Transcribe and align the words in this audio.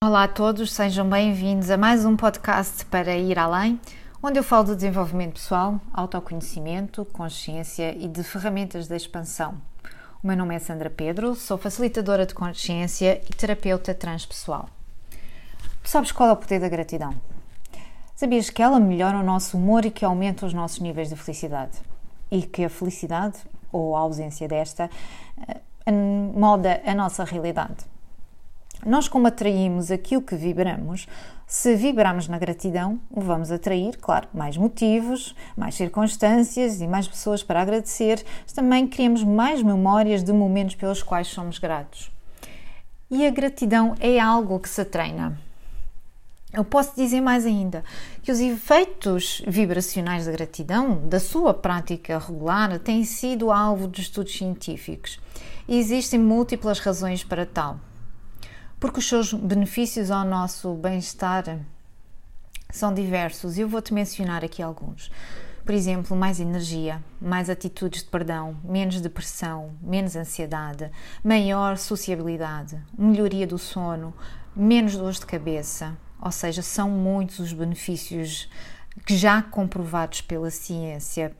Olá 0.00 0.22
a 0.22 0.28
todos, 0.28 0.72
sejam 0.72 1.10
bem-vindos 1.10 1.70
a 1.70 1.76
mais 1.76 2.04
um 2.04 2.16
podcast 2.16 2.86
para 2.86 3.16
ir 3.16 3.36
além, 3.36 3.80
onde 4.22 4.38
eu 4.38 4.44
falo 4.44 4.66
de 4.66 4.76
desenvolvimento 4.76 5.32
pessoal, 5.32 5.80
autoconhecimento, 5.92 7.04
consciência 7.06 7.96
e 7.98 8.06
de 8.06 8.22
ferramentas 8.22 8.86
de 8.86 8.94
expansão. 8.94 9.60
O 10.22 10.26
meu 10.28 10.36
nome 10.36 10.54
é 10.54 10.60
Sandra 10.60 10.88
Pedro, 10.88 11.34
sou 11.34 11.58
facilitadora 11.58 12.24
de 12.24 12.32
consciência 12.32 13.20
e 13.28 13.34
terapeuta 13.34 13.92
transpessoal. 13.92 14.68
Tu 15.82 15.90
sabes 15.90 16.12
qual 16.12 16.28
é 16.28 16.32
o 16.32 16.36
poder 16.36 16.60
da 16.60 16.68
gratidão? 16.68 17.12
Sabias 18.14 18.50
que 18.50 18.62
ela 18.62 18.78
melhora 18.78 19.18
o 19.18 19.24
nosso 19.24 19.56
humor 19.56 19.84
e 19.84 19.90
que 19.90 20.04
aumenta 20.04 20.46
os 20.46 20.54
nossos 20.54 20.78
níveis 20.78 21.08
de 21.08 21.16
felicidade? 21.16 21.76
E 22.30 22.42
que 22.42 22.64
a 22.64 22.70
felicidade, 22.70 23.38
ou 23.72 23.96
a 23.96 24.00
ausência 24.00 24.46
desta, 24.46 24.88
eh, 25.48 25.90
moda 25.90 26.80
a 26.86 26.94
nossa 26.94 27.24
realidade? 27.24 27.97
Nós, 28.86 29.08
como 29.08 29.26
atraímos 29.26 29.90
aquilo 29.90 30.22
que 30.22 30.36
vibramos, 30.36 31.08
se 31.46 31.74
vibramos 31.74 32.28
na 32.28 32.38
gratidão, 32.38 33.00
vamos 33.10 33.50
atrair, 33.50 33.96
claro, 33.96 34.28
mais 34.32 34.56
motivos, 34.56 35.34
mais 35.56 35.74
circunstâncias 35.74 36.80
e 36.80 36.86
mais 36.86 37.08
pessoas 37.08 37.42
para 37.42 37.60
agradecer. 37.60 38.24
Também 38.54 38.86
criamos 38.86 39.24
mais 39.24 39.62
memórias 39.62 40.22
de 40.22 40.32
momentos 40.32 40.76
pelos 40.76 41.02
quais 41.02 41.26
somos 41.26 41.58
gratos. 41.58 42.10
E 43.10 43.26
a 43.26 43.30
gratidão 43.30 43.94
é 43.98 44.20
algo 44.20 44.60
que 44.60 44.68
se 44.68 44.84
treina. 44.84 45.40
Eu 46.52 46.64
posso 46.64 46.94
dizer 46.94 47.20
mais 47.20 47.44
ainda 47.44 47.82
que 48.22 48.30
os 48.30 48.40
efeitos 48.40 49.42
vibracionais 49.46 50.26
da 50.26 50.32
gratidão, 50.32 51.08
da 51.08 51.18
sua 51.18 51.52
prática 51.52 52.18
regular, 52.18 52.78
têm 52.78 53.04
sido 53.04 53.50
alvo 53.50 53.88
de 53.88 54.02
estudos 54.02 54.36
científicos. 54.36 55.18
E 55.66 55.78
existem 55.78 56.20
múltiplas 56.20 56.78
razões 56.78 57.24
para 57.24 57.44
tal 57.44 57.80
porque 58.80 59.00
os 59.00 59.08
seus 59.08 59.32
benefícios 59.32 60.10
ao 60.10 60.24
nosso 60.24 60.72
bem-estar 60.74 61.58
são 62.70 62.94
diversos 62.94 63.56
e 63.56 63.62
eu 63.62 63.68
vou-te 63.68 63.92
mencionar 63.92 64.44
aqui 64.44 64.62
alguns. 64.62 65.10
Por 65.64 65.74
exemplo, 65.74 66.16
mais 66.16 66.38
energia, 66.38 67.02
mais 67.20 67.50
atitudes 67.50 68.02
de 68.02 68.08
perdão, 68.08 68.56
menos 68.64 69.00
depressão, 69.00 69.72
menos 69.82 70.16
ansiedade, 70.16 70.90
maior 71.22 71.76
sociabilidade, 71.76 72.80
melhoria 72.96 73.46
do 73.46 73.58
sono, 73.58 74.14
menos 74.54 74.96
dores 74.96 75.18
de 75.18 75.26
cabeça. 75.26 75.96
Ou 76.20 76.30
seja, 76.30 76.62
são 76.62 76.88
muitos 76.88 77.38
os 77.40 77.52
benefícios 77.52 78.48
que 79.04 79.16
já 79.16 79.42
comprovados 79.42 80.20
pela 80.20 80.50
ciência. 80.50 81.36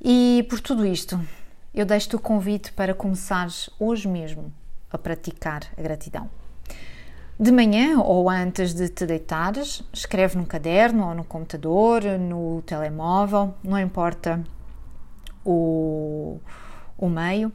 E 0.00 0.44
por 0.50 0.60
tudo 0.60 0.84
isto, 0.84 1.20
eu 1.72 1.86
deixo-te 1.86 2.16
o 2.16 2.20
convite 2.20 2.72
para 2.72 2.94
começares 2.94 3.70
hoje 3.78 4.08
mesmo 4.08 4.52
a 4.96 4.98
praticar 4.98 5.62
a 5.76 5.82
gratidão. 5.82 6.28
De 7.38 7.52
manhã 7.52 8.00
ou 8.00 8.30
antes 8.30 8.72
de 8.72 8.88
te 8.88 9.04
deitares, 9.04 9.82
escreve 9.92 10.38
num 10.38 10.44
caderno 10.44 11.06
ou 11.06 11.14
no 11.14 11.22
computador, 11.22 12.02
no 12.18 12.62
telemóvel, 12.62 13.54
não 13.62 13.78
importa 13.78 14.42
o, 15.44 16.40
o 16.96 17.08
meio. 17.10 17.52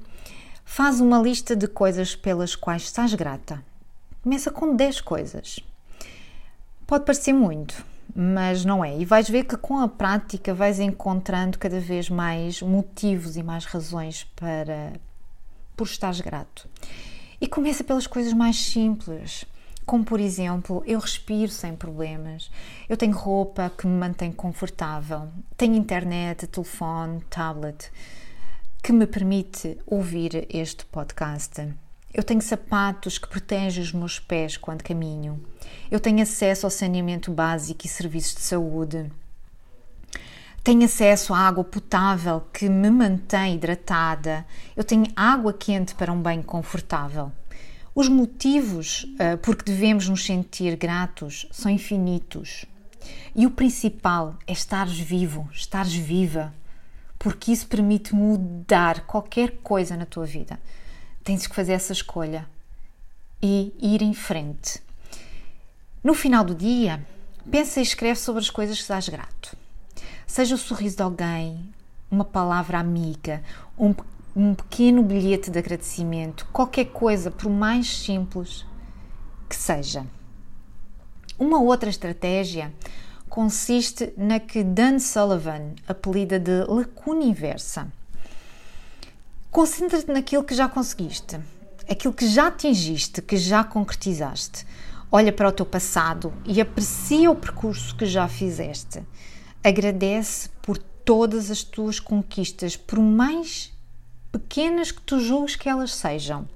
Faz 0.64 1.02
uma 1.02 1.19
lista 1.19 1.56
de 1.56 1.67
coisas 1.67 2.16
pelas 2.16 2.56
quais 2.56 2.84
estás 2.84 3.14
grata. 3.16 3.64
Começa 4.22 4.52
com 4.52 4.75
10 4.75 5.02
coisas. 5.02 5.59
Pode 6.86 7.03
parecer 7.03 7.34
muito, 7.34 7.84
mas 8.16 8.64
não 8.64 8.86
é. 8.86 8.95
E 9.00 9.03
vais 9.03 9.28
ver 9.28 9.45
que 9.45 9.58
com 9.58 9.80
a 9.80 9.88
prática 9.88 10.53
vais 10.53 10.80
encontrando 10.80 11.58
cada 11.58 11.80
vez 11.80 12.08
mais 12.08 12.62
motivos 12.62 13.36
e 13.36 13.42
mais 13.42 13.66
razões 13.66 14.25
para 14.36 14.94
por 15.75 15.88
estares 15.88 16.22
grato. 16.22 16.69
E 17.42 17.47
começa 17.47 17.84
pelas 17.84 18.06
coisas 18.06 18.34
mais 18.34 18.56
simples, 18.56 19.45
como 19.84 20.06
por 20.06 20.20
exemplo, 20.20 20.84
eu 20.86 21.00
respiro 21.00 21.52
sem 21.52 21.75
problemas, 21.75 22.52
eu 22.88 22.95
tenho 22.95 23.17
roupa 23.17 23.72
que 23.75 23.88
me 23.88 23.97
mantém 23.97 24.31
confortável, 24.31 25.28
tenho 25.58 25.73
internet, 25.73 26.45
telefone, 26.45 27.19
tablet 27.31 27.91
que 28.84 28.94
me 28.94 29.07
permite 29.07 29.78
ouvir 29.88 30.46
este 30.50 30.85
podcast. 30.85 31.68
Eu 32.13 32.24
tenho 32.24 32.41
sapatos 32.41 33.18
que 33.18 33.28
protegem 33.28 33.84
os 33.84 33.91
meus 33.91 34.19
pés 34.19 34.58
quando 34.58 34.84
caminho. 34.84 35.44
Eu 35.90 36.00
tenho 36.00 36.22
acesso 36.22 36.66
ao 36.66 36.72
saneamento 36.72 37.31
básico 37.31 37.85
e 37.85 37.90
serviços 37.90 38.35
de 38.35 38.41
saúde. 38.41 39.12
Tenho 40.63 40.85
acesso 40.85 41.33
à 41.33 41.39
água 41.39 41.63
potável 41.63 42.41
que 42.53 42.69
me 42.69 42.91
mantém 42.91 43.55
hidratada. 43.55 44.45
Eu 44.75 44.83
tenho 44.83 45.07
água 45.16 45.51
quente 45.51 45.95
para 45.95 46.13
um 46.13 46.22
banho 46.22 46.44
confortável. 46.44 47.31
Os 47.95 48.07
motivos 48.07 49.03
uh, 49.03 49.38
por 49.41 49.55
que 49.55 49.66
devemos 49.66 50.07
nos 50.07 50.23
sentir 50.23 50.75
gratos 50.75 51.47
são 51.51 51.72
infinitos. 51.72 52.66
E 53.35 53.47
o 53.47 53.51
principal 53.51 54.38
é 54.45 54.53
estares 54.53 54.99
vivo, 54.99 55.49
estares 55.51 55.94
viva, 55.94 56.53
porque 57.17 57.51
isso 57.51 57.66
permite 57.66 58.13
mudar 58.13 59.07
qualquer 59.07 59.57
coisa 59.63 59.97
na 59.97 60.05
tua 60.05 60.28
vida. 60.28 60.59
Tens 61.23 61.47
que 61.47 61.55
fazer 61.55 61.73
essa 61.73 61.91
escolha 61.91 62.47
e 63.41 63.73
ir 63.81 64.03
em 64.03 64.13
frente. 64.13 64.79
No 66.03 66.13
final 66.13 66.43
do 66.43 66.53
dia, 66.53 67.03
pensa 67.49 67.79
e 67.79 67.83
escreve 67.83 68.19
sobre 68.19 68.41
as 68.41 68.49
coisas 68.51 68.75
que 68.75 68.83
estás 68.83 69.09
grato. 69.09 69.60
Seja 70.31 70.56
o 70.56 70.58
sorriso 70.58 70.96
de 70.96 71.03
alguém, 71.03 71.74
uma 72.09 72.24
palavra 72.24 72.80
amiga, 72.80 73.44
um, 73.78 73.94
um 74.34 74.56
pequeno 74.56 75.03
bilhete 75.03 75.52
de 75.52 75.59
agradecimento, 75.59 76.47
qualquer 76.53 76.86
coisa, 76.86 77.30
por 77.30 77.50
mais 77.50 77.97
simples 77.97 78.66
que 79.50 79.56
seja. 79.58 80.08
Uma 81.38 81.59
outra 81.59 81.90
estratégia 81.90 82.74
consiste 83.28 84.14
na 84.16 84.40
que 84.40 84.64
Dan 84.64 85.00
Sullivan 85.00 85.74
apelida 85.86 86.40
de 86.40 86.64
lacuna 86.64 87.25
inversa. 87.25 87.91
Concentra-te 89.52 90.09
naquilo 90.09 90.46
que 90.46 90.56
já 90.56 90.70
conseguiste, 90.70 91.41
aquilo 91.90 92.14
que 92.14 92.25
já 92.30 92.47
atingiste, 92.47 93.22
que 93.22 93.36
já 93.36 93.66
concretizaste. 93.66 94.66
Olha 95.12 95.34
para 95.34 95.50
o 95.50 95.52
teu 95.52 95.66
passado 95.66 96.34
e 96.46 96.62
aprecia 96.62 97.30
o 97.30 97.36
percurso 97.36 97.94
que 97.97 98.06
já 98.06 98.30
fizeste. 98.30 99.03
Agradece 99.63 100.49
por 100.61 100.77
todas 100.77 101.51
as 101.51 101.63
tuas 101.63 101.99
conquistas, 101.99 102.75
por 102.75 102.99
mais 102.99 103.72
pequenas 104.31 104.91
que 104.91 105.01
tu 105.01 105.19
julgues 105.19 105.55
que 105.55 105.69
elas 105.69 105.94
sejam. 105.94 106.47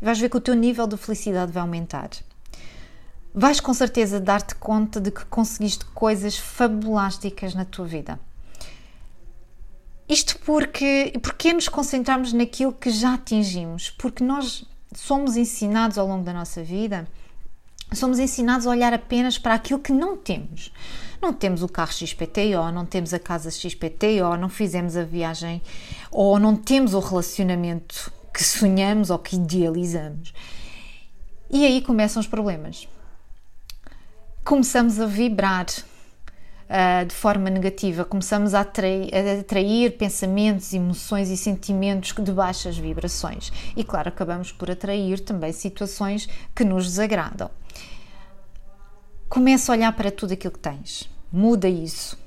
E 0.00 0.04
vais 0.04 0.18
ver 0.18 0.28
que 0.28 0.36
o 0.36 0.40
teu 0.40 0.54
nível 0.54 0.86
de 0.86 0.96
felicidade 0.96 1.52
vai 1.52 1.62
aumentar. 1.62 2.10
Vais 3.34 3.60
com 3.60 3.72
certeza 3.72 4.20
dar-te 4.20 4.54
conta 4.54 5.00
de 5.00 5.10
que 5.10 5.24
conseguiste 5.26 5.84
coisas 5.86 6.36
fabulásticas 6.36 7.54
na 7.54 7.64
tua 7.64 7.86
vida. 7.86 8.18
Isto 10.08 10.38
porque, 10.38 11.12
porque 11.22 11.52
nos 11.52 11.68
concentramos 11.68 12.32
naquilo 12.32 12.72
que 12.72 12.90
já 12.90 13.14
atingimos? 13.14 13.90
Porque 13.90 14.24
nós 14.24 14.64
somos 14.94 15.36
ensinados 15.36 15.98
ao 15.98 16.06
longo 16.06 16.24
da 16.24 16.32
nossa 16.32 16.62
vida, 16.62 17.06
somos 17.92 18.18
ensinados 18.18 18.66
a 18.66 18.70
olhar 18.70 18.92
apenas 18.92 19.38
para 19.38 19.54
aquilo 19.54 19.80
que 19.80 19.92
não 19.92 20.16
temos 20.16 20.72
não 21.20 21.32
temos 21.32 21.62
o 21.62 21.68
carro 21.68 21.92
XPTO, 21.92 22.70
não 22.72 22.86
temos 22.86 23.12
a 23.12 23.18
casa 23.18 23.50
XPTO, 23.50 24.36
não 24.38 24.48
fizemos 24.48 24.96
a 24.96 25.02
viagem 25.02 25.60
ou 26.10 26.38
não 26.38 26.56
temos 26.56 26.94
o 26.94 27.00
relacionamento 27.00 28.12
que 28.32 28.44
sonhamos 28.44 29.10
ou 29.10 29.18
que 29.18 29.36
idealizamos. 29.36 30.32
E 31.50 31.66
aí 31.66 31.82
começam 31.82 32.20
os 32.20 32.26
problemas. 32.26 32.86
Começamos 34.44 35.00
a 35.00 35.06
vibrar 35.06 35.66
uh, 36.68 37.06
de 37.06 37.14
forma 37.14 37.50
negativa, 37.50 38.04
começamos 38.04 38.54
a 38.54 38.60
atrair, 38.60 39.10
a 39.14 39.40
atrair 39.40 39.96
pensamentos, 39.96 40.72
emoções 40.72 41.30
e 41.30 41.36
sentimentos 41.36 42.12
de 42.12 42.32
baixas 42.32 42.76
vibrações. 42.76 43.52
E, 43.76 43.82
claro, 43.82 44.08
acabamos 44.08 44.52
por 44.52 44.70
atrair 44.70 45.20
também 45.20 45.52
situações 45.52 46.28
que 46.54 46.64
nos 46.64 46.84
desagradam. 46.84 47.50
Começa 49.28 49.72
a 49.72 49.76
olhar 49.76 49.92
para 49.92 50.10
tudo 50.10 50.32
aquilo 50.32 50.52
que 50.52 50.58
tens. 50.58 51.08
Muda 51.30 51.68
isso. 51.68 52.18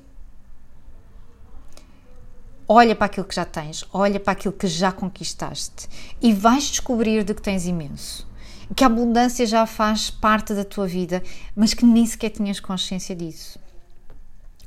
Olha 2.67 2.95
para 2.95 3.07
aquilo 3.07 3.25
que 3.25 3.35
já 3.35 3.43
tens, 3.43 3.83
olha 3.91 4.17
para 4.17 4.31
aquilo 4.31 4.53
que 4.53 4.65
já 4.65 4.93
conquistaste 4.93 5.89
e 6.21 6.31
vais 6.31 6.69
descobrir 6.69 7.21
de 7.25 7.33
que 7.33 7.41
tens 7.41 7.65
imenso. 7.65 8.25
Que 8.73 8.85
a 8.85 8.87
abundância 8.87 9.45
já 9.45 9.65
faz 9.65 10.09
parte 10.09 10.53
da 10.53 10.63
tua 10.63 10.87
vida, 10.87 11.21
mas 11.53 11.73
que 11.73 11.83
nem 11.83 12.05
sequer 12.05 12.29
tinhas 12.29 12.61
consciência 12.61 13.13
disso. 13.13 13.59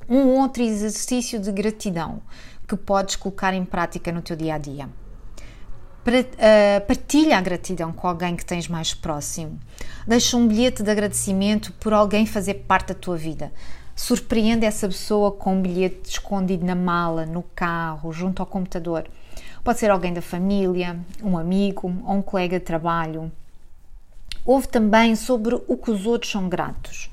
Um 0.08 0.26
outro 0.38 0.62
exercício 0.62 1.40
de 1.40 1.50
gratidão 1.52 2.22
que 2.66 2.76
podes 2.76 3.16
colocar 3.16 3.54
em 3.54 3.64
prática 3.64 4.12
no 4.12 4.22
teu 4.22 4.36
dia 4.36 4.54
a 4.54 4.58
dia 4.58 4.88
eh, 6.36 6.80
partilha 6.80 7.38
a 7.38 7.40
gratidão 7.40 7.90
com 7.90 8.06
alguém 8.06 8.36
que 8.36 8.44
tens 8.44 8.68
mais 8.68 8.92
próximo. 8.92 9.58
Deixa 10.06 10.36
um 10.36 10.46
bilhete 10.46 10.82
de 10.82 10.90
agradecimento 10.90 11.72
por 11.80 11.94
alguém 11.94 12.26
fazer 12.26 12.54
parte 12.66 12.88
da 12.88 12.94
tua 12.94 13.16
vida. 13.16 13.50
Surpreende 13.96 14.66
essa 14.66 14.86
pessoa 14.86 15.32
com 15.32 15.54
um 15.54 15.62
bilhete 15.62 16.10
escondido 16.10 16.66
na 16.66 16.74
mala, 16.74 17.24
no 17.24 17.42
carro, 17.42 18.12
junto 18.12 18.42
ao 18.42 18.46
computador. 18.46 19.06
Pode 19.62 19.78
ser 19.78 19.90
alguém 19.90 20.12
da 20.12 20.20
família, 20.20 20.98
um 21.22 21.38
amigo 21.38 21.90
ou 22.04 22.16
um 22.16 22.22
colega 22.22 22.58
de 22.58 22.64
trabalho. 22.66 23.32
Ouve 24.44 24.68
também 24.68 25.16
sobre 25.16 25.54
o 25.66 25.76
que 25.76 25.90
os 25.90 26.04
outros 26.04 26.30
são 26.30 26.50
gratos. 26.50 27.08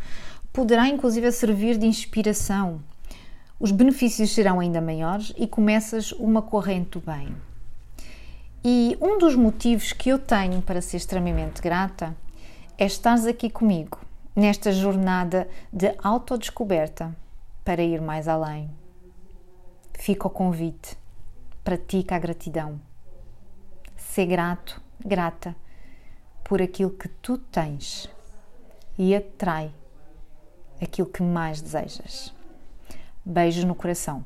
Poderá 0.54 0.88
inclusive 0.88 1.32
servir 1.32 1.78
de 1.78 1.86
inspiração. 1.86 2.82
Os 3.58 3.72
benefícios 3.72 4.32
serão 4.32 4.60
ainda 4.60 4.82
maiores 4.82 5.34
e 5.38 5.48
começas 5.48 6.12
uma 6.12 6.42
corrente 6.42 6.92
do 6.92 7.00
bem. 7.00 7.34
E 8.64 8.98
um 9.00 9.18
dos 9.18 9.36
motivos 9.36 9.94
que 9.94 10.10
eu 10.10 10.20
tenho 10.20 10.62
para 10.62 10.82
ser 10.82 10.98
extremamente 10.98 11.62
grata 11.62 12.16
é 12.78 12.86
estares 12.86 13.26
aqui 13.26 13.50
comigo 13.50 14.00
nesta 14.36 14.72
jornada 14.72 15.48
de 15.72 15.96
autodescoberta 16.04 17.16
para 17.64 17.82
ir 17.82 18.02
mais 18.02 18.28
além. 18.28 18.70
Fica 19.94 20.28
o 20.28 20.32
convite. 20.32 20.98
Pratica 21.64 22.16
a 22.16 22.20
gratidão. 22.20 22.80
Ser 23.96 24.26
grato, 24.26 24.82
grata 25.00 25.56
por 26.44 26.62
aquilo 26.62 26.90
que 26.90 27.08
tu 27.08 27.38
tens 27.38 28.10
e 28.98 29.16
atrai 29.16 29.72
aquilo 30.84 31.08
que 31.08 31.24
mais 31.24 31.62
desejas. 31.62 32.34
Beijos 33.24 33.64
no 33.64 33.76
coração. 33.76 34.24